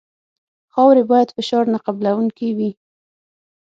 [0.73, 2.71] خاوره باید فشار نه قبلوونکې وي